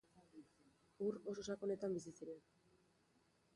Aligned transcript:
Ur 1.09 1.19
oso 1.33 1.45
sakonetan 1.51 1.95
bizi 1.99 2.17
ziren. 2.17 2.43